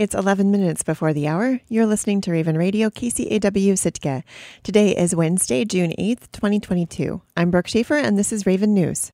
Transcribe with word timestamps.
It's 0.00 0.14
11 0.14 0.50
minutes 0.50 0.82
before 0.82 1.12
the 1.12 1.28
hour. 1.28 1.60
You're 1.68 1.84
listening 1.84 2.22
to 2.22 2.32
Raven 2.32 2.56
Radio, 2.56 2.88
KCAW 2.88 3.76
Sitka. 3.76 4.24
Today 4.62 4.96
is 4.96 5.14
Wednesday, 5.14 5.66
June 5.66 5.92
8th, 5.98 6.32
2022. 6.32 7.20
I'm 7.36 7.50
Brooke 7.50 7.66
Schaefer, 7.66 7.96
and 7.96 8.18
this 8.18 8.32
is 8.32 8.46
Raven 8.46 8.72
News. 8.72 9.10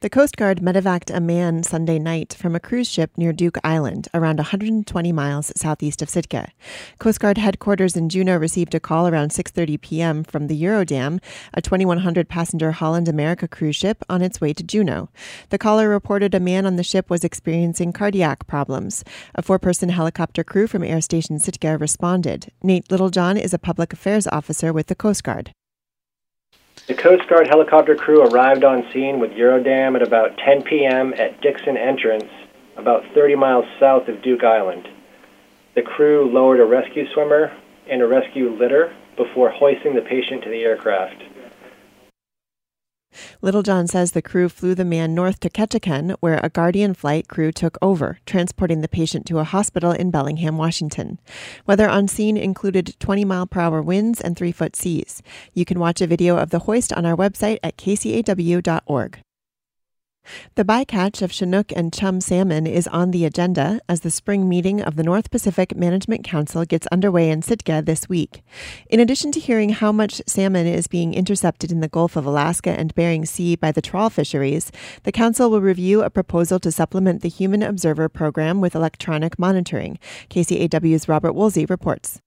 The 0.00 0.08
Coast 0.08 0.38
Guard 0.38 0.62
medevaced 0.62 1.14
a 1.14 1.20
man 1.20 1.62
Sunday 1.62 1.98
night 1.98 2.32
from 2.32 2.54
a 2.54 2.60
cruise 2.60 2.88
ship 2.88 3.10
near 3.18 3.34
Duke 3.34 3.58
Island, 3.62 4.08
around 4.14 4.38
120 4.38 5.12
miles 5.12 5.52
southeast 5.54 6.00
of 6.00 6.08
Sitka. 6.08 6.52
Coast 6.98 7.20
Guard 7.20 7.36
headquarters 7.36 7.96
in 7.96 8.08
Juneau 8.08 8.38
received 8.38 8.74
a 8.74 8.80
call 8.80 9.08
around 9.08 9.30
6:30 9.30 9.78
p.m. 9.78 10.24
from 10.24 10.46
the 10.46 10.58
Eurodam, 10.58 11.20
a 11.52 11.60
2100 11.60 12.30
passenger 12.30 12.72
Holland 12.72 13.08
America 13.08 13.46
cruise 13.46 13.76
ship 13.76 14.02
on 14.08 14.22
its 14.22 14.40
way 14.40 14.54
to 14.54 14.62
Juneau. 14.62 15.10
The 15.50 15.58
caller 15.58 15.90
reported 15.90 16.34
a 16.34 16.40
man 16.40 16.64
on 16.64 16.76
the 16.76 16.82
ship 16.82 17.10
was 17.10 17.22
experiencing 17.22 17.92
cardiac 17.92 18.46
problems. 18.46 19.04
A 19.34 19.42
four-person 19.42 19.90
helicopter 19.90 20.42
crew 20.42 20.66
from 20.66 20.82
Air 20.82 21.02
Station 21.02 21.38
Sitka 21.38 21.76
responded. 21.76 22.50
Nate 22.62 22.90
Littlejohn 22.90 23.36
is 23.36 23.52
a 23.52 23.58
public 23.58 23.92
affairs 23.92 24.26
officer 24.28 24.72
with 24.72 24.86
the 24.86 24.94
Coast 24.94 25.24
Guard. 25.24 25.52
The 26.90 26.96
Coast 26.96 27.28
Guard 27.28 27.46
helicopter 27.46 27.94
crew 27.94 28.22
arrived 28.22 28.64
on 28.64 28.84
scene 28.92 29.20
with 29.20 29.30
Eurodam 29.30 29.94
at 29.94 30.02
about 30.02 30.36
10 30.38 30.64
p.m. 30.64 31.14
at 31.14 31.40
Dixon 31.40 31.76
Entrance, 31.76 32.28
about 32.76 33.04
30 33.14 33.36
miles 33.36 33.64
south 33.78 34.08
of 34.08 34.20
Duke 34.22 34.42
Island. 34.42 34.88
The 35.76 35.82
crew 35.82 36.28
lowered 36.28 36.58
a 36.58 36.64
rescue 36.64 37.06
swimmer 37.12 37.52
and 37.88 38.02
a 38.02 38.08
rescue 38.08 38.50
litter 38.50 38.92
before 39.16 39.50
hoisting 39.50 39.94
the 39.94 40.00
patient 40.00 40.42
to 40.42 40.50
the 40.50 40.64
aircraft. 40.64 41.22
Littlejohn 43.42 43.86
says 43.86 44.12
the 44.12 44.22
crew 44.22 44.48
flew 44.48 44.74
the 44.74 44.84
man 44.84 45.14
north 45.14 45.40
to 45.40 45.50
Ketchikan, 45.50 46.16
where 46.20 46.40
a 46.42 46.48
Guardian 46.48 46.94
flight 46.94 47.28
crew 47.28 47.52
took 47.52 47.78
over, 47.80 48.18
transporting 48.26 48.80
the 48.80 48.88
patient 48.88 49.26
to 49.26 49.38
a 49.38 49.44
hospital 49.44 49.92
in 49.92 50.10
Bellingham, 50.10 50.56
Washington. 50.56 51.18
Weather 51.66 51.88
on 51.88 52.08
scene 52.08 52.36
included 52.36 52.96
20 53.00 53.24
mile 53.24 53.46
per 53.46 53.60
hour 53.60 53.82
winds 53.82 54.20
and 54.20 54.36
3 54.36 54.52
foot 54.52 54.76
seas. 54.76 55.22
You 55.54 55.64
can 55.64 55.78
watch 55.78 56.00
a 56.00 56.06
video 56.06 56.36
of 56.36 56.50
the 56.50 56.60
hoist 56.60 56.92
on 56.92 57.06
our 57.06 57.16
website 57.16 57.58
at 57.62 57.76
kcaw.org. 57.76 59.20
The 60.54 60.64
bycatch 60.64 61.22
of 61.22 61.32
Chinook 61.32 61.72
and 61.74 61.92
chum 61.92 62.20
salmon 62.20 62.66
is 62.66 62.86
on 62.88 63.10
the 63.10 63.24
agenda 63.24 63.80
as 63.88 64.00
the 64.00 64.10
spring 64.10 64.48
meeting 64.48 64.80
of 64.82 64.96
the 64.96 65.02
North 65.02 65.30
Pacific 65.30 65.76
Management 65.76 66.24
Council 66.24 66.64
gets 66.64 66.86
underway 66.88 67.30
in 67.30 67.42
Sitka 67.42 67.82
this 67.84 68.08
week. 68.08 68.42
In 68.88 69.00
addition 69.00 69.32
to 69.32 69.40
hearing 69.40 69.70
how 69.70 69.90
much 69.92 70.20
salmon 70.26 70.66
is 70.66 70.86
being 70.86 71.14
intercepted 71.14 71.72
in 71.72 71.80
the 71.80 71.88
Gulf 71.88 72.16
of 72.16 72.26
Alaska 72.26 72.70
and 72.70 72.94
Bering 72.94 73.24
Sea 73.24 73.56
by 73.56 73.72
the 73.72 73.82
trawl 73.82 74.10
fisheries, 74.10 74.70
the 75.04 75.12
council 75.12 75.50
will 75.50 75.60
review 75.60 76.02
a 76.02 76.10
proposal 76.10 76.58
to 76.60 76.70
supplement 76.70 77.22
the 77.22 77.28
Human 77.28 77.62
Observer 77.62 78.08
program 78.08 78.60
with 78.60 78.74
electronic 78.74 79.38
monitoring. 79.38 79.98
KCAW's 80.28 81.08
Robert 81.08 81.32
Woolsey 81.32 81.64
reports. 81.64 82.20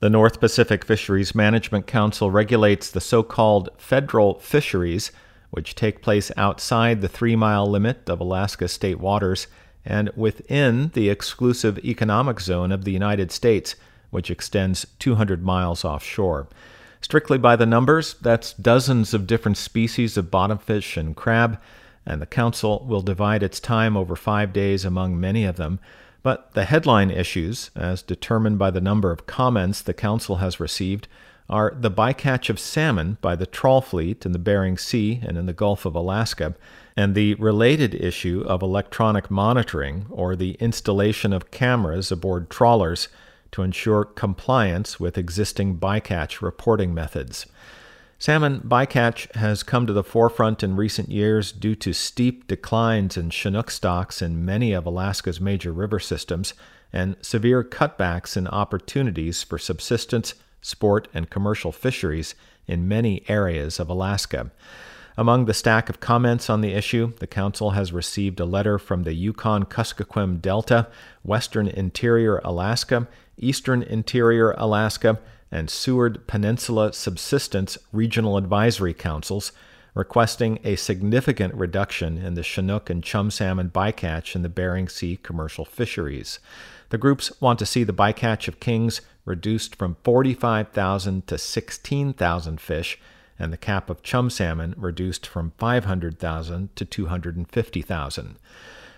The 0.00 0.10
North 0.10 0.40
Pacific 0.40 0.84
Fisheries 0.84 1.34
Management 1.34 1.86
Council 1.86 2.30
regulates 2.30 2.90
the 2.90 3.00
so 3.00 3.22
called 3.22 3.70
federal 3.78 4.38
fisheries 4.38 5.10
which 5.54 5.76
take 5.76 6.02
place 6.02 6.32
outside 6.36 7.00
the 7.00 7.08
three 7.08 7.36
mile 7.36 7.64
limit 7.64 8.10
of 8.10 8.20
Alaska 8.20 8.66
state 8.66 8.98
waters 8.98 9.46
and 9.84 10.10
within 10.16 10.90
the 10.94 11.08
exclusive 11.08 11.78
economic 11.84 12.40
zone 12.40 12.72
of 12.72 12.84
the 12.84 12.90
United 12.90 13.30
States, 13.30 13.76
which 14.10 14.32
extends 14.32 14.84
200 14.98 15.44
miles 15.44 15.84
offshore. 15.84 16.48
Strictly 17.00 17.38
by 17.38 17.54
the 17.54 17.66
numbers, 17.66 18.14
that's 18.14 18.52
dozens 18.54 19.14
of 19.14 19.28
different 19.28 19.56
species 19.56 20.16
of 20.16 20.28
bottomfish 20.28 20.96
and 20.96 21.14
crab, 21.14 21.60
and 22.04 22.20
the 22.20 22.26
Council 22.26 22.84
will 22.88 23.02
divide 23.02 23.44
its 23.44 23.60
time 23.60 23.96
over 23.96 24.16
five 24.16 24.52
days 24.52 24.84
among 24.84 25.20
many 25.20 25.44
of 25.44 25.54
them. 25.54 25.78
But 26.24 26.54
the 26.54 26.64
headline 26.64 27.10
issues, 27.10 27.70
as 27.76 28.00
determined 28.00 28.58
by 28.58 28.70
the 28.70 28.80
number 28.80 29.12
of 29.12 29.26
comments 29.26 29.82
the 29.82 29.92
Council 29.92 30.36
has 30.36 30.58
received, 30.58 31.06
are 31.50 31.76
the 31.78 31.90
bycatch 31.90 32.48
of 32.48 32.58
salmon 32.58 33.18
by 33.20 33.36
the 33.36 33.44
trawl 33.44 33.82
fleet 33.82 34.24
in 34.24 34.32
the 34.32 34.38
Bering 34.38 34.78
Sea 34.78 35.20
and 35.22 35.36
in 35.36 35.44
the 35.44 35.52
Gulf 35.52 35.84
of 35.84 35.94
Alaska, 35.94 36.54
and 36.96 37.14
the 37.14 37.34
related 37.34 37.94
issue 37.94 38.42
of 38.46 38.62
electronic 38.62 39.30
monitoring 39.30 40.06
or 40.08 40.34
the 40.34 40.52
installation 40.52 41.34
of 41.34 41.50
cameras 41.50 42.10
aboard 42.10 42.48
trawlers 42.48 43.08
to 43.52 43.60
ensure 43.62 44.06
compliance 44.06 44.98
with 44.98 45.18
existing 45.18 45.76
bycatch 45.78 46.40
reporting 46.40 46.94
methods. 46.94 47.44
Salmon 48.18 48.60
bycatch 48.60 49.34
has 49.34 49.62
come 49.62 49.86
to 49.86 49.92
the 49.92 50.04
forefront 50.04 50.62
in 50.62 50.76
recent 50.76 51.10
years 51.10 51.52
due 51.52 51.74
to 51.74 51.92
steep 51.92 52.46
declines 52.46 53.16
in 53.16 53.30
Chinook 53.30 53.70
stocks 53.70 54.22
in 54.22 54.44
many 54.44 54.72
of 54.72 54.86
Alaska's 54.86 55.40
major 55.40 55.72
river 55.72 55.98
systems 55.98 56.54
and 56.92 57.16
severe 57.20 57.64
cutbacks 57.64 58.36
in 58.36 58.46
opportunities 58.46 59.42
for 59.42 59.58
subsistence 59.58 60.34
sport, 60.64 61.08
and 61.12 61.30
commercial 61.30 61.72
fisheries 61.72 62.34
in 62.66 62.88
many 62.88 63.22
areas 63.28 63.78
of 63.78 63.88
Alaska. 63.88 64.50
Among 65.16 65.44
the 65.44 65.54
stack 65.54 65.88
of 65.88 66.00
comments 66.00 66.50
on 66.50 66.60
the 66.60 66.72
issue, 66.72 67.12
the 67.20 67.28
Council 67.28 67.70
has 67.70 67.92
received 67.92 68.40
a 68.40 68.44
letter 68.44 68.80
from 68.80 69.04
the 69.04 69.14
Yukon 69.14 69.64
Kuskokwim 69.64 70.42
Delta, 70.42 70.88
Western 71.22 71.68
Interior 71.68 72.38
Alaska, 72.38 73.06
Eastern 73.38 73.82
Interior 73.82 74.52
Alaska, 74.58 75.20
and 75.52 75.70
Seward 75.70 76.26
Peninsula 76.26 76.92
Subsistence 76.92 77.78
Regional 77.92 78.36
Advisory 78.36 78.92
Councils 78.92 79.52
requesting 79.94 80.58
a 80.64 80.74
significant 80.74 81.54
reduction 81.54 82.18
in 82.18 82.34
the 82.34 82.42
Chinook 82.42 82.90
and 82.90 83.04
chum 83.04 83.30
salmon 83.30 83.70
bycatch 83.70 84.34
in 84.34 84.42
the 84.42 84.48
Bering 84.48 84.88
Sea 84.88 85.16
commercial 85.22 85.64
fisheries. 85.64 86.40
The 86.90 86.98
groups 86.98 87.32
want 87.40 87.60
to 87.60 87.66
see 87.66 87.84
the 87.84 87.92
bycatch 87.92 88.48
of 88.48 88.58
kings 88.58 89.00
reduced 89.24 89.76
from 89.76 89.96
45,000 90.02 91.26
to 91.28 91.38
16,000 91.38 92.60
fish, 92.60 92.98
and 93.38 93.52
the 93.52 93.56
cap 93.56 93.90
of 93.90 94.02
chum 94.02 94.30
salmon 94.30 94.74
reduced 94.76 95.26
from 95.26 95.52
500,000 95.58 96.76
to 96.76 96.84
250,000. 96.84 98.38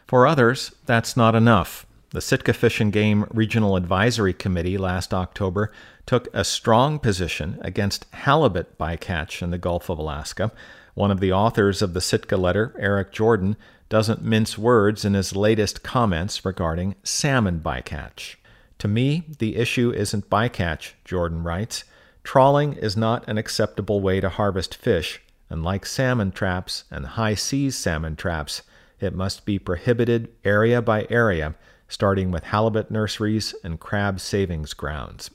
For 0.07 0.27
others, 0.27 0.73
that's 0.85 1.17
not 1.17 1.35
enough. 1.35 1.87
The 2.11 2.21
Sitka 2.21 2.53
Fish 2.53 2.81
and 2.81 2.93
Game 2.93 3.27
Regional 3.31 3.77
Advisory 3.77 4.33
Committee 4.33 4.79
last 4.79 5.13
October 5.13 5.73
took 6.07 6.29
a 6.33 6.45
strong 6.45 6.99
position 6.99 7.59
against 7.63 8.07
halibut 8.13 8.79
bycatch 8.79 9.43
in 9.43 9.51
the 9.51 9.59
Gulf 9.59 9.91
of 9.91 9.99
Alaska. 9.99 10.53
One 10.95 11.11
of 11.11 11.21
the 11.21 11.33
authors 11.33 11.83
of 11.83 11.93
the 11.93 12.01
Sitka 12.01 12.37
letter, 12.37 12.75
Eric 12.79 13.13
Jordan, 13.13 13.57
doesn't 13.89 14.23
mince 14.23 14.57
words 14.57 15.05
in 15.05 15.15
his 15.15 15.37
latest 15.37 15.83
comments 15.83 16.45
regarding 16.45 16.95
salmon 17.03 17.61
bycatch. 17.61 18.37
To 18.79 18.89
me, 18.89 19.25
the 19.39 19.57
issue 19.57 19.93
isn't 19.93 20.31
bycatch, 20.31 20.93
Jordan 21.05 21.43
writes. 21.43 21.85
Trawling 22.27 22.77
is 22.79 22.97
not 22.97 23.27
an 23.29 23.39
acceptable 23.39 24.01
way 24.01 24.19
to 24.19 24.29
harvest 24.29 24.75
fish, 24.75 25.23
and 25.49 25.63
like 25.63 25.87
salmon 25.87 26.33
traps 26.33 26.83
and 26.91 27.07
high 27.07 27.37
seas 27.37 27.79
salmon 27.79 28.17
traps, 28.17 28.63
it 28.99 29.15
must 29.15 29.47
be 29.47 29.61
prohibited 29.61 30.31
area 30.45 30.83
by 30.83 31.07
area, 31.09 31.55
starting 31.87 32.33
with 32.33 32.43
halibut 32.43 32.91
nurseries 32.91 33.55
and 33.63 33.79
crab 33.79 34.19
savings 34.19 34.75
grounds. 34.75 35.31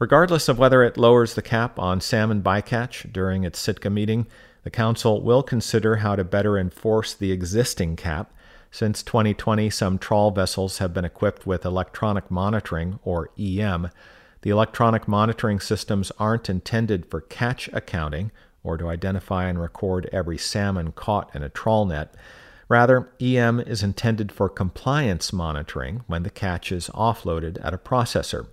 Regardless 0.00 0.48
of 0.48 0.58
whether 0.58 0.82
it 0.82 0.98
lowers 0.98 1.34
the 1.34 1.40
cap 1.40 1.78
on 1.78 2.00
salmon 2.00 2.42
bycatch 2.42 3.12
during 3.12 3.44
its 3.44 3.60
Sitka 3.60 3.88
meeting, 3.88 4.26
the 4.64 4.70
Council 4.70 5.22
will 5.22 5.44
consider 5.44 5.96
how 5.96 6.16
to 6.16 6.24
better 6.24 6.58
enforce 6.58 7.14
the 7.14 7.30
existing 7.30 7.94
cap 7.94 8.32
since 8.76 9.02
2020, 9.02 9.70
some 9.70 9.98
trawl 9.98 10.32
vessels 10.32 10.78
have 10.78 10.92
been 10.92 11.04
equipped 11.04 11.46
with 11.46 11.64
electronic 11.64 12.30
monitoring, 12.30 12.98
or 13.04 13.30
EM. 13.38 13.90
The 14.42 14.50
electronic 14.50 15.08
monitoring 15.08 15.60
systems 15.60 16.12
aren't 16.18 16.50
intended 16.50 17.06
for 17.06 17.20
catch 17.20 17.68
accounting 17.72 18.30
or 18.62 18.76
to 18.76 18.88
identify 18.88 19.46
and 19.46 19.60
record 19.60 20.08
every 20.12 20.38
salmon 20.38 20.92
caught 20.92 21.34
in 21.34 21.42
a 21.42 21.48
trawl 21.48 21.86
net. 21.86 22.14
Rather, 22.68 23.08
EM 23.20 23.60
is 23.60 23.82
intended 23.82 24.32
for 24.32 24.48
compliance 24.48 25.32
monitoring 25.32 26.02
when 26.06 26.24
the 26.24 26.30
catch 26.30 26.72
is 26.72 26.88
offloaded 26.88 27.64
at 27.64 27.74
a 27.74 27.78
processor. 27.78 28.48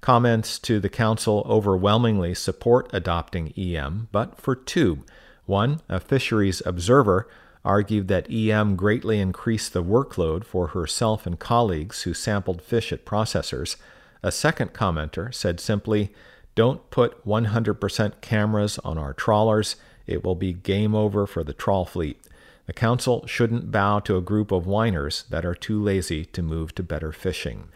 Comments 0.00 0.58
to 0.60 0.78
the 0.78 0.88
Council 0.88 1.44
overwhelmingly 1.48 2.34
support 2.34 2.88
adopting 2.92 3.52
EM, 3.58 4.08
but 4.12 4.40
for 4.40 4.54
two. 4.54 5.04
One, 5.44 5.80
a 5.88 5.98
fisheries 5.98 6.62
observer 6.64 7.28
argued 7.64 8.06
that 8.08 8.30
EM 8.30 8.76
greatly 8.76 9.18
increased 9.18 9.72
the 9.72 9.82
workload 9.82 10.44
for 10.44 10.68
herself 10.68 11.26
and 11.26 11.38
colleagues 11.38 12.02
who 12.02 12.14
sampled 12.14 12.62
fish 12.62 12.92
at 12.92 13.04
processors. 13.04 13.76
A 14.22 14.32
second 14.32 14.72
commenter 14.72 15.32
said 15.32 15.60
simply, 15.60 16.12
Don't 16.54 16.88
put 16.90 17.24
100% 17.26 18.20
cameras 18.20 18.78
on 18.80 18.98
our 18.98 19.12
trawlers. 19.12 19.76
It 20.06 20.24
will 20.24 20.34
be 20.34 20.52
game 20.52 20.94
over 20.94 21.26
for 21.26 21.44
the 21.44 21.52
trawl 21.52 21.84
fleet. 21.84 22.20
The 22.66 22.72
council 22.72 23.26
shouldn't 23.26 23.70
bow 23.70 24.00
to 24.00 24.16
a 24.16 24.22
group 24.22 24.52
of 24.52 24.66
whiners 24.66 25.24
that 25.30 25.46
are 25.46 25.54
too 25.54 25.82
lazy 25.82 26.24
to 26.26 26.42
move 26.42 26.74
to 26.74 26.82
better 26.82 27.12
fishing. 27.12 27.68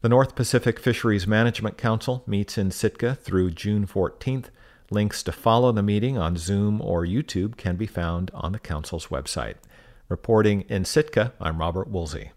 The 0.00 0.08
North 0.08 0.34
Pacific 0.34 0.80
Fisheries 0.80 1.26
Management 1.26 1.76
Council 1.76 2.24
meets 2.26 2.56
in 2.56 2.70
Sitka 2.70 3.14
through 3.14 3.50
June 3.50 3.86
14th. 3.86 4.46
Links 4.90 5.22
to 5.22 5.32
follow 5.32 5.70
the 5.70 5.82
meeting 5.82 6.18
on 6.18 6.36
Zoom 6.36 6.80
or 6.80 7.04
YouTube 7.04 7.56
can 7.56 7.76
be 7.76 7.86
found 7.86 8.30
on 8.34 8.52
the 8.52 8.58
Council's 8.58 9.06
website. 9.08 9.56
Reporting 10.08 10.62
in 10.62 10.84
Sitka, 10.84 11.32
I'm 11.40 11.58
Robert 11.58 11.88
Woolsey. 11.88 12.32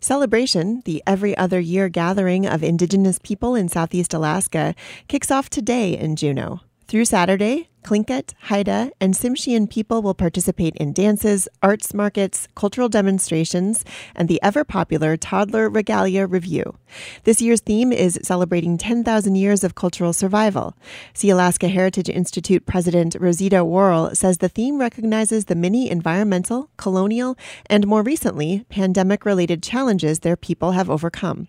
Celebration, 0.00 0.82
the 0.84 1.02
every 1.06 1.36
other 1.36 1.60
year 1.60 1.88
gathering 1.88 2.46
of 2.46 2.62
Indigenous 2.62 3.18
people 3.18 3.54
in 3.54 3.68
Southeast 3.68 4.14
Alaska, 4.14 4.74
kicks 5.08 5.30
off 5.30 5.48
today 5.48 5.96
in 5.96 6.16
Juneau. 6.16 6.60
Through 6.88 7.06
Saturday, 7.06 7.68
Tlingit, 7.82 8.32
Haida, 8.42 8.92
and 9.00 9.12
Tsimshian 9.12 9.68
people 9.68 10.02
will 10.02 10.14
participate 10.14 10.76
in 10.76 10.92
dances, 10.92 11.48
arts 11.60 11.92
markets, 11.92 12.46
cultural 12.54 12.88
demonstrations, 12.88 13.84
and 14.14 14.28
the 14.28 14.40
ever 14.40 14.62
popular 14.62 15.16
Toddler 15.16 15.68
Regalia 15.68 16.28
Review. 16.28 16.76
This 17.24 17.42
year's 17.42 17.60
theme 17.60 17.92
is 17.92 18.20
celebrating 18.22 18.78
10,000 18.78 19.34
years 19.34 19.64
of 19.64 19.74
cultural 19.74 20.12
survival. 20.12 20.76
Sealaska 21.12 21.68
Heritage 21.68 22.08
Institute 22.08 22.66
President 22.66 23.16
Rosita 23.18 23.64
Worl 23.64 24.14
says 24.14 24.38
the 24.38 24.48
theme 24.48 24.78
recognizes 24.78 25.46
the 25.46 25.56
many 25.56 25.90
environmental, 25.90 26.70
colonial, 26.76 27.36
and 27.68 27.84
more 27.88 28.04
recently, 28.04 28.64
pandemic 28.68 29.26
related 29.26 29.60
challenges 29.60 30.20
their 30.20 30.36
people 30.36 30.70
have 30.70 30.88
overcome. 30.88 31.48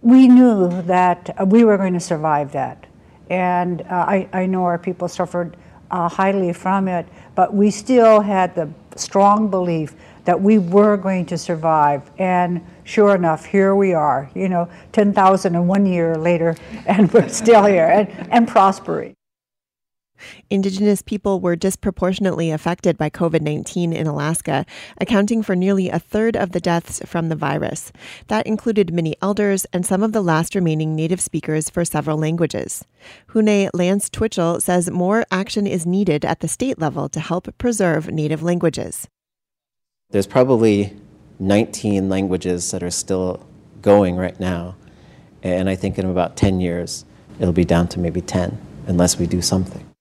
We 0.00 0.28
knew 0.28 0.82
that 0.82 1.34
we 1.48 1.64
were 1.64 1.76
going 1.76 1.94
to 1.94 2.00
survive 2.00 2.52
that 2.52 2.86
and 3.32 3.80
uh, 3.82 4.04
I, 4.06 4.28
I 4.34 4.44
know 4.44 4.64
our 4.64 4.76
people 4.76 5.08
suffered 5.08 5.56
uh, 5.90 6.06
highly 6.06 6.52
from 6.52 6.86
it, 6.86 7.06
but 7.34 7.54
we 7.54 7.70
still 7.70 8.20
had 8.20 8.54
the 8.54 8.68
strong 8.94 9.48
belief 9.48 9.94
that 10.26 10.38
we 10.38 10.58
were 10.58 10.98
going 10.98 11.24
to 11.26 11.38
survive. 11.38 12.10
And 12.18 12.60
sure 12.84 13.14
enough, 13.14 13.46
here 13.46 13.74
we 13.74 13.94
are, 13.94 14.30
you 14.34 14.50
know, 14.50 14.68
10,001 14.92 15.86
year 15.86 16.16
later, 16.16 16.54
and 16.86 17.10
we're 17.10 17.28
still 17.28 17.64
here 17.64 17.86
and, 17.86 18.08
and 18.30 18.46
prospering. 18.46 19.14
Indigenous 20.50 21.02
people 21.02 21.40
were 21.40 21.56
disproportionately 21.56 22.50
affected 22.50 22.96
by 22.96 23.10
COVID 23.10 23.40
19 23.40 23.92
in 23.92 24.06
Alaska, 24.06 24.64
accounting 24.98 25.42
for 25.42 25.56
nearly 25.56 25.88
a 25.88 25.98
third 25.98 26.36
of 26.36 26.52
the 26.52 26.60
deaths 26.60 27.00
from 27.06 27.28
the 27.28 27.36
virus. 27.36 27.92
That 28.28 28.46
included 28.46 28.92
many 28.92 29.16
elders 29.22 29.66
and 29.72 29.84
some 29.84 30.02
of 30.02 30.12
the 30.12 30.22
last 30.22 30.54
remaining 30.54 30.94
native 30.94 31.20
speakers 31.20 31.70
for 31.70 31.84
several 31.84 32.18
languages. 32.18 32.84
Hune 33.32 33.70
Lance 33.74 34.08
Twitchell 34.08 34.60
says 34.60 34.90
more 34.90 35.24
action 35.30 35.66
is 35.66 35.86
needed 35.86 36.24
at 36.24 36.40
the 36.40 36.48
state 36.48 36.78
level 36.78 37.08
to 37.08 37.20
help 37.20 37.56
preserve 37.58 38.08
native 38.08 38.42
languages. 38.42 39.08
There's 40.10 40.26
probably 40.26 40.96
19 41.38 42.08
languages 42.08 42.70
that 42.70 42.82
are 42.82 42.90
still 42.90 43.46
going 43.80 44.16
right 44.16 44.38
now, 44.38 44.76
and 45.42 45.68
I 45.68 45.74
think 45.74 45.98
in 45.98 46.08
about 46.08 46.36
10 46.36 46.60
years 46.60 47.04
it'll 47.40 47.52
be 47.52 47.64
down 47.64 47.88
to 47.88 47.98
maybe 47.98 48.20
10 48.20 48.58
unless 48.86 49.18
we 49.18 49.26
do 49.26 49.42
something. 49.42 49.91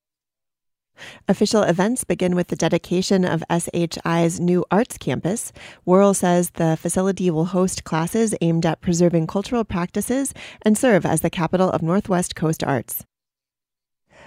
Official 1.28 1.64
events 1.64 2.04
begin 2.04 2.36
with 2.36 2.48
the 2.48 2.56
dedication 2.56 3.26
of 3.26 3.44
SHI's 3.50 4.40
new 4.40 4.66
arts 4.72 4.98
campus. 4.98 5.52
Worl 5.86 6.16
says 6.16 6.52
the 6.52 6.78
facility 6.78 7.30
will 7.30 7.46
host 7.46 7.84
classes 7.84 8.34
aimed 8.42 8.66
at 8.66 8.82
preserving 8.82 9.28
cultural 9.28 9.64
practices 9.64 10.34
and 10.64 10.78
serve 10.78 11.06
as 11.06 11.22
the 11.22 11.30
capital 11.30 11.70
of 11.70 11.82
Northwest 11.82 12.36
Coast 12.36 12.64
arts. 12.64 13.06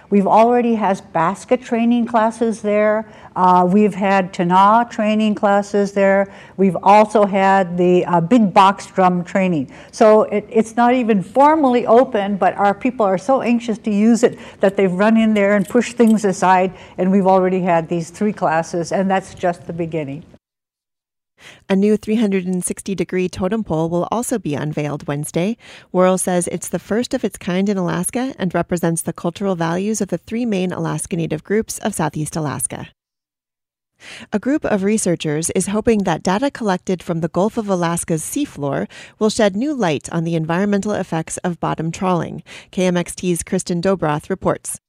We've 0.09 0.27
already 0.27 0.75
has 0.75 1.01
basket 1.01 1.61
training 1.61 2.05
classes 2.05 2.61
there. 2.61 3.11
Uh, 3.35 3.67
we've 3.71 3.93
had 3.93 4.33
Tana 4.33 4.87
training 4.89 5.35
classes 5.35 5.91
there. 5.93 6.33
We've 6.57 6.77
also 6.83 7.25
had 7.25 7.77
the 7.77 8.05
uh, 8.05 8.21
big 8.21 8.53
box 8.53 8.87
drum 8.87 9.23
training. 9.23 9.71
So 9.91 10.23
it, 10.23 10.45
it's 10.49 10.75
not 10.75 10.93
even 10.93 11.23
formally 11.23 11.87
open, 11.87 12.37
but 12.37 12.53
our 12.55 12.73
people 12.73 13.05
are 13.05 13.17
so 13.17 13.41
anxious 13.41 13.77
to 13.79 13.91
use 13.91 14.23
it 14.23 14.37
that 14.59 14.77
they've 14.77 14.91
run 14.91 15.17
in 15.17 15.33
there 15.33 15.55
and 15.55 15.67
pushed 15.67 15.97
things 15.97 16.25
aside, 16.25 16.73
and 16.97 17.11
we've 17.11 17.27
already 17.27 17.61
had 17.61 17.89
these 17.89 18.09
three 18.09 18.33
classes, 18.33 18.91
and 18.91 19.09
that's 19.09 19.33
just 19.33 19.67
the 19.67 19.73
beginning. 19.73 20.23
A 21.69 21.75
new 21.75 21.97
360 21.97 22.95
degree 22.95 23.29
totem 23.29 23.63
pole 23.63 23.89
will 23.89 24.07
also 24.11 24.37
be 24.39 24.55
unveiled 24.55 25.07
Wednesday. 25.07 25.57
Worl 25.91 26.17
says 26.17 26.47
it's 26.47 26.69
the 26.69 26.79
first 26.79 27.13
of 27.13 27.23
its 27.23 27.37
kind 27.37 27.69
in 27.69 27.77
Alaska 27.77 28.33
and 28.37 28.53
represents 28.53 29.01
the 29.01 29.13
cultural 29.13 29.55
values 29.55 30.01
of 30.01 30.09
the 30.09 30.17
three 30.17 30.45
main 30.45 30.71
Alaska 30.71 31.15
Native 31.15 31.43
groups 31.43 31.79
of 31.79 31.93
Southeast 31.93 32.35
Alaska. 32.35 32.89
A 34.33 34.39
group 34.39 34.65
of 34.65 34.83
researchers 34.83 35.49
is 35.51 35.67
hoping 35.67 36.03
that 36.03 36.23
data 36.23 36.51
collected 36.51 37.01
from 37.01 37.21
the 37.21 37.29
Gulf 37.29 37.57
of 37.57 37.69
Alaska's 37.69 38.23
seafloor 38.23 38.87
will 39.19 39.29
shed 39.29 39.55
new 39.55 39.73
light 39.73 40.09
on 40.11 40.23
the 40.23 40.35
environmental 40.35 40.91
effects 40.91 41.37
of 41.37 41.59
bottom 41.59 41.91
trawling. 41.91 42.43
KMXT's 42.71 43.43
Kirsten 43.43 43.81
Dobroth 43.81 44.29
reports. 44.29 44.79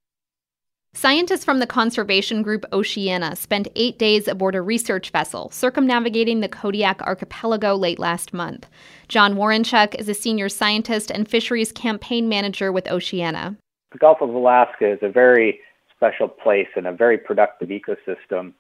Scientists 0.97 1.45
from 1.45 1.59
the 1.59 1.67
conservation 1.67 2.41
group 2.41 2.65
Oceana 2.73 3.37
spent 3.37 3.69
eight 3.77 3.99
days 3.99 4.27
aboard 4.27 4.55
a 4.55 4.63
research 4.63 5.11
vessel 5.11 5.51
circumnavigating 5.51 6.41
the 6.41 6.49
Kodiak 6.49 7.03
archipelago 7.03 7.75
late 7.75 7.99
last 7.99 8.33
month. 8.33 8.67
John 9.07 9.35
Warrenchuk 9.35 9.95
is 9.97 10.09
a 10.09 10.15
senior 10.15 10.49
scientist 10.49 11.11
and 11.11 11.29
fisheries 11.29 11.71
campaign 11.71 12.31
manager 12.31 12.73
with 12.73 12.91
Oceana. 12.91 13.59
The 13.93 13.99
Gulf 13.99 14.23
of 14.23 14.31
Alaska 14.31 14.91
is 14.91 14.99
a 15.03 15.11
very 15.11 15.61
special 15.95 16.29
place 16.29 16.69
and 16.77 16.87
a 16.87 16.93
very 16.93 17.19
productive 17.19 17.69
ecosystem. 17.69 18.55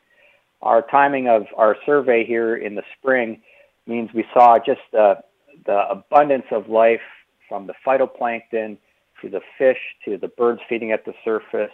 Our 0.61 0.83
timing 0.91 1.29
of 1.29 1.45
our 1.57 1.75
survey 1.87 2.27
here 2.27 2.55
in 2.55 2.75
the 2.75 2.83
spring 2.99 3.41
means 3.87 4.11
we 4.13 4.27
saw 4.35 4.59
just 4.59 4.83
the, 4.93 5.15
the 5.65 5.89
abundance 5.89 6.47
of 6.51 6.69
life 6.69 7.01
from 7.49 7.67
the 7.67 7.73
phytoplankton 7.87 8.77
to 9.23 9.31
the 9.31 9.41
fish 9.57 9.79
to 10.05 10.19
the 10.19 10.29
birds 10.29 10.61
feeding 10.69 10.93
at 10.93 11.07
the 11.07 11.15
surface 11.25 11.73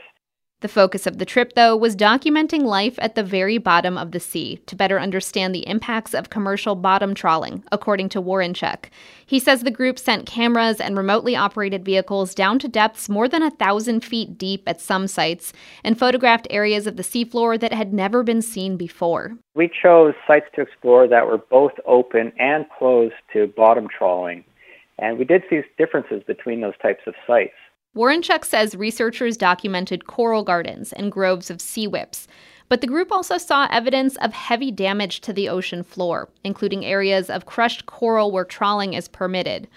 the 0.62 0.68
focus 0.68 1.06
of 1.06 1.18
the 1.18 1.26
trip, 1.26 1.52
though, 1.52 1.76
was 1.76 1.94
documenting 1.94 2.62
life 2.62 2.94
at 2.98 3.14
the 3.14 3.22
very 3.22 3.58
bottom 3.58 3.98
of 3.98 4.12
the 4.12 4.20
sea 4.20 4.56
to 4.66 4.74
better 4.74 4.98
understand 4.98 5.54
the 5.54 5.66
impacts 5.68 6.14
of 6.14 6.30
commercial 6.30 6.74
bottom 6.74 7.14
trawling, 7.14 7.62
according 7.70 8.08
to 8.08 8.22
Warrenchuk. 8.22 8.86
He 9.26 9.38
says 9.38 9.62
the 9.62 9.70
group 9.70 9.98
sent 9.98 10.26
cameras 10.26 10.80
and 10.80 10.96
remotely 10.96 11.36
operated 11.36 11.84
vehicles 11.84 12.34
down 12.34 12.58
to 12.60 12.68
depths 12.68 13.08
more 13.08 13.28
than 13.28 13.42
a 13.42 13.50
thousand 13.50 14.04
feet 14.04 14.38
deep 14.38 14.62
at 14.66 14.80
some 14.80 15.06
sites 15.06 15.52
and 15.84 15.98
photographed 15.98 16.46
areas 16.48 16.86
of 16.86 16.96
the 16.96 17.02
seafloor 17.02 17.58
that 17.60 17.72
had 17.72 17.92
never 17.92 18.22
been 18.22 18.42
seen 18.42 18.76
before. 18.76 19.36
We 19.54 19.70
chose 19.82 20.14
sites 20.26 20.46
to 20.54 20.62
explore 20.62 21.06
that 21.08 21.26
were 21.26 21.38
both 21.38 21.72
open 21.86 22.32
and 22.38 22.64
closed 22.78 23.14
to 23.32 23.48
bottom 23.48 23.88
trawling, 23.88 24.44
and 24.98 25.18
we 25.18 25.24
did 25.24 25.42
see 25.50 25.60
differences 25.76 26.22
between 26.26 26.60
those 26.60 26.78
types 26.80 27.02
of 27.06 27.14
sites. 27.26 27.52
Warrenchuk 27.94 28.46
says 28.46 28.74
researchers 28.74 29.36
documented 29.36 30.06
coral 30.06 30.42
gardens 30.42 30.94
and 30.94 31.12
groves 31.12 31.50
of 31.50 31.60
sea 31.60 31.86
whips, 31.86 32.26
but 32.70 32.80
the 32.80 32.86
group 32.86 33.12
also 33.12 33.36
saw 33.36 33.68
evidence 33.70 34.16
of 34.16 34.32
heavy 34.32 34.70
damage 34.70 35.20
to 35.20 35.32
the 35.32 35.50
ocean 35.50 35.82
floor, 35.82 36.30
including 36.42 36.86
areas 36.86 37.28
of 37.28 37.44
crushed 37.44 37.84
coral 37.84 38.32
where 38.32 38.46
trawling 38.46 38.94
is 38.94 39.08
permitted. 39.08 39.68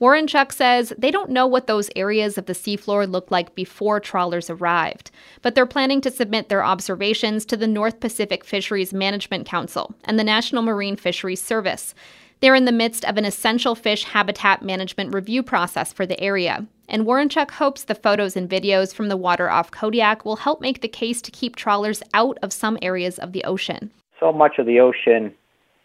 Warrenchuk 0.00 0.50
says 0.50 0.94
they 0.96 1.10
don't 1.10 1.28
know 1.28 1.46
what 1.46 1.66
those 1.66 1.90
areas 1.94 2.38
of 2.38 2.46
the 2.46 2.54
seafloor 2.54 3.10
looked 3.10 3.30
like 3.30 3.54
before 3.54 4.00
trawlers 4.00 4.48
arrived, 4.48 5.10
but 5.42 5.54
they're 5.54 5.66
planning 5.66 6.00
to 6.00 6.10
submit 6.10 6.48
their 6.48 6.64
observations 6.64 7.44
to 7.44 7.56
the 7.56 7.66
North 7.66 8.00
Pacific 8.00 8.46
Fisheries 8.46 8.94
Management 8.94 9.46
Council 9.46 9.94
and 10.04 10.18
the 10.18 10.24
National 10.24 10.62
Marine 10.62 10.96
Fisheries 10.96 11.42
Service. 11.42 11.94
They're 12.40 12.54
in 12.54 12.64
the 12.64 12.72
midst 12.72 13.04
of 13.04 13.18
an 13.18 13.26
essential 13.26 13.74
fish 13.74 14.04
habitat 14.04 14.62
management 14.62 15.12
review 15.12 15.42
process 15.42 15.92
for 15.92 16.06
the 16.06 16.18
area, 16.18 16.66
and 16.88 17.04
Warrenchuk 17.04 17.50
hopes 17.50 17.84
the 17.84 17.94
photos 17.94 18.36
and 18.36 18.48
videos 18.48 18.94
from 18.94 19.08
the 19.08 19.16
water 19.16 19.50
off 19.50 19.70
Kodiak 19.70 20.24
will 20.24 20.36
help 20.36 20.60
make 20.60 20.80
the 20.80 20.88
case 20.88 21.20
to 21.22 21.30
keep 21.30 21.56
trawlers 21.56 22.02
out 22.14 22.38
of 22.42 22.52
some 22.52 22.78
areas 22.82 23.18
of 23.18 23.32
the 23.32 23.44
ocean. 23.44 23.90
So 24.18 24.32
much 24.32 24.58
of 24.58 24.66
the 24.66 24.80
ocean 24.80 25.34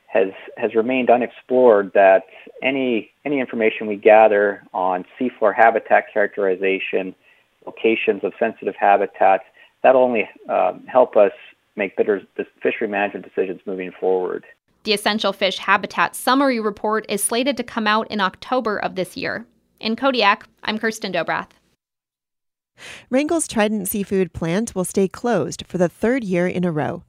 has 0.08 0.30
has 0.58 0.76
remained 0.76 1.10
unexplored 1.10 1.92
that 1.94 2.24
any 2.62 3.12
any 3.26 3.40
information 3.40 3.88
we 3.88 3.96
gather 3.96 4.64
on 4.74 5.06
seafloor 5.20 5.54
habitat 5.56 6.06
characterization, 6.14 7.16
locations 7.66 8.24
of 8.24 8.34
sensitive 8.40 8.76
habitats, 8.80 9.44
that'll 9.82 10.04
only 10.04 10.30
um, 10.50 10.86
help 10.88 11.18
us 11.18 11.32
make 11.76 11.96
better 11.96 12.22
fishery 12.62 12.88
management 12.88 13.26
decisions 13.26 13.60
moving 13.66 13.92
forward. 14.00 14.46
The 14.84 14.94
Essential 14.94 15.34
Fish 15.34 15.60
Habitat 15.60 16.16
Summary 16.16 16.60
Report 16.60 17.06
is 17.08 17.24
slated 17.24 17.58
to 17.58 17.64
come 17.64 17.88
out 17.88 18.10
in 18.12 18.20
October 18.20 18.78
of 18.78 18.96
this 18.96 19.16
year. 19.16 19.46
In 19.84 19.98
Kodiak, 19.98 20.48
I'm 20.64 20.80
Kirsten 20.80 21.12
Dobroth. 21.12 21.50
Wrangell's 23.10 23.50
Trident 23.50 23.90
Seafood 23.90 24.32
plant 24.32 24.74
will 24.74 24.86
stay 24.86 25.10
closed 25.10 25.66
for 25.68 25.78
the 25.78 25.90
third 25.90 26.24
year 26.24 26.48
in 26.48 26.64
a 26.64 26.72
row. 26.72 27.04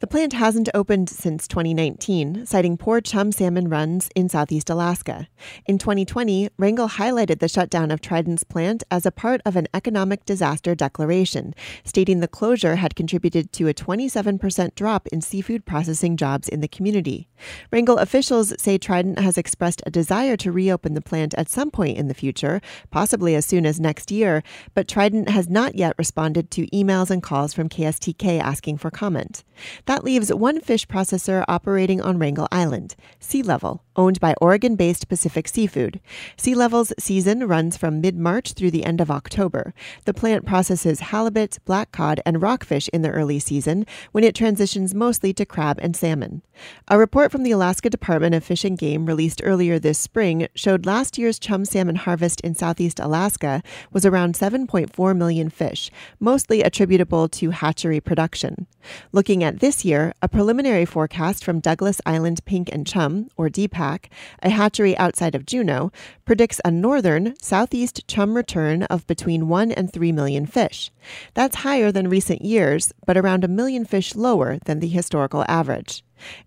The 0.00 0.06
plant 0.06 0.34
hasn't 0.34 0.68
opened 0.74 1.08
since 1.08 1.48
2019, 1.48 2.44
citing 2.44 2.76
poor 2.76 3.00
chum 3.00 3.32
salmon 3.32 3.70
runs 3.70 4.10
in 4.14 4.28
southeast 4.28 4.68
Alaska. 4.68 5.26
In 5.64 5.78
2020, 5.78 6.50
Wrangell 6.58 6.90
highlighted 6.90 7.38
the 7.38 7.48
shutdown 7.48 7.90
of 7.90 8.02
Trident's 8.02 8.44
plant 8.44 8.84
as 8.90 9.06
a 9.06 9.10
part 9.10 9.40
of 9.46 9.56
an 9.56 9.66
economic 9.72 10.26
disaster 10.26 10.74
declaration, 10.74 11.54
stating 11.82 12.20
the 12.20 12.28
closure 12.28 12.76
had 12.76 12.94
contributed 12.94 13.54
to 13.54 13.68
a 13.68 13.74
27% 13.74 14.74
drop 14.74 15.06
in 15.08 15.22
seafood 15.22 15.64
processing 15.64 16.18
jobs 16.18 16.46
in 16.46 16.60
the 16.60 16.68
community. 16.68 17.27
Wrangell 17.70 17.98
officials 17.98 18.52
say 18.60 18.78
Trident 18.78 19.18
has 19.18 19.38
expressed 19.38 19.82
a 19.86 19.90
desire 19.90 20.36
to 20.36 20.52
reopen 20.52 20.94
the 20.94 21.00
plant 21.00 21.34
at 21.34 21.48
some 21.48 21.70
point 21.70 21.98
in 21.98 22.08
the 22.08 22.14
future, 22.14 22.60
possibly 22.90 23.34
as 23.34 23.46
soon 23.46 23.66
as 23.66 23.80
next 23.80 24.10
year, 24.10 24.42
but 24.74 24.88
Trident 24.88 25.28
has 25.28 25.48
not 25.48 25.74
yet 25.74 25.94
responded 25.98 26.50
to 26.52 26.66
emails 26.68 27.10
and 27.10 27.22
calls 27.22 27.52
from 27.54 27.68
KSTK 27.68 28.40
asking 28.40 28.78
for 28.78 28.90
comment. 28.90 29.44
That 29.86 30.04
leaves 30.04 30.32
one 30.32 30.60
fish 30.60 30.86
processor 30.86 31.44
operating 31.48 32.00
on 32.00 32.18
Wrangell 32.18 32.48
Island, 32.52 32.94
Sea 33.18 33.42
Level, 33.42 33.82
owned 33.96 34.20
by 34.20 34.34
Oregon 34.40 34.76
based 34.76 35.08
Pacific 35.08 35.48
Seafood. 35.48 36.00
Sea 36.36 36.54
Level's 36.54 36.92
season 36.98 37.46
runs 37.46 37.76
from 37.76 38.00
mid 38.00 38.16
March 38.16 38.52
through 38.52 38.70
the 38.70 38.84
end 38.84 39.00
of 39.00 39.10
October. 39.10 39.74
The 40.04 40.14
plant 40.14 40.46
processes 40.46 41.00
halibut, 41.00 41.58
black 41.64 41.92
cod, 41.92 42.20
and 42.24 42.40
rockfish 42.40 42.88
in 42.92 43.02
the 43.02 43.10
early 43.10 43.38
season 43.38 43.86
when 44.12 44.24
it 44.24 44.34
transitions 44.34 44.94
mostly 44.94 45.32
to 45.34 45.44
crab 45.44 45.78
and 45.82 45.96
salmon. 45.96 46.42
A 46.86 46.98
report 47.28 47.40
from 47.40 47.44
the 47.44 47.50
Alaska 47.50 47.90
Department 47.90 48.34
of 48.34 48.42
Fish 48.42 48.64
and 48.64 48.78
Game 48.78 49.04
released 49.04 49.42
earlier 49.44 49.78
this 49.78 49.98
spring 49.98 50.48
showed 50.54 50.86
last 50.86 51.18
year's 51.18 51.38
chum 51.38 51.66
salmon 51.66 51.96
harvest 51.96 52.40
in 52.40 52.54
southeast 52.54 52.98
Alaska 52.98 53.62
was 53.92 54.06
around 54.06 54.34
7.4 54.34 55.14
million 55.14 55.50
fish, 55.50 55.90
mostly 56.18 56.62
attributable 56.62 57.28
to 57.28 57.50
hatchery 57.50 58.00
production. 58.00 58.66
Looking 59.12 59.44
at 59.44 59.60
this 59.60 59.84
year, 59.84 60.14
a 60.22 60.28
preliminary 60.28 60.86
forecast 60.86 61.44
from 61.44 61.60
Douglas 61.60 62.00
Island 62.06 62.42
Pink 62.46 62.70
and 62.72 62.86
Chum, 62.86 63.28
or 63.36 63.50
DIPAC, 63.50 64.06
a 64.42 64.48
hatchery 64.48 64.96
outside 64.96 65.34
of 65.34 65.44
Juneau, 65.44 65.92
predicts 66.24 66.62
a 66.64 66.70
northern, 66.70 67.34
southeast 67.42 68.08
chum 68.08 68.36
return 68.36 68.84
of 68.84 69.06
between 69.06 69.48
1 69.48 69.70
and 69.72 69.92
3 69.92 70.12
million 70.12 70.46
fish. 70.46 70.90
That's 71.34 71.56
higher 71.56 71.92
than 71.92 72.08
recent 72.08 72.40
years, 72.42 72.94
but 73.04 73.18
around 73.18 73.44
a 73.44 73.48
million 73.48 73.84
fish 73.84 74.14
lower 74.14 74.58
than 74.64 74.80
the 74.80 74.88
historical 74.88 75.44
average. 75.46 76.02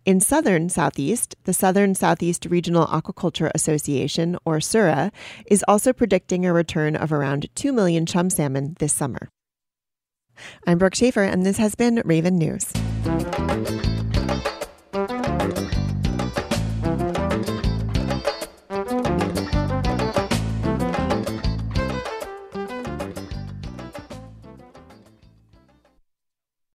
In 0.06 0.20
southern 0.20 0.70
Southeast, 0.70 1.36
the 1.44 1.54
Southern 1.54 1.96
Southeast 1.96 2.46
Regional 2.46 2.88
Aquaculture 2.88 3.52
Association, 3.54 4.38
or 4.46 4.60
SSRAA, 4.60 5.12
is 5.46 5.64
also 5.68 5.94
predicting 5.94 6.46
a 6.46 6.54
return 6.54 6.96
of 6.96 7.12
around 7.12 7.48
2 7.56 7.72
million 7.72 8.06
chum 8.06 8.30
salmon 8.30 8.76
this 8.80 8.94
summer. 8.94 9.30
I'm 10.66 10.78
Brooke 10.78 10.96
Schaefer, 10.96 11.24
and 11.24 11.46
this 11.46 11.58
has 11.58 11.76
been 11.76 12.02
Raven 12.06 12.38
News. 12.38 12.72